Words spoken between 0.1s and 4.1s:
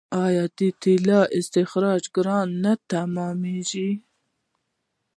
آیا د تیلو استخراج ګران نه تمامېږي؟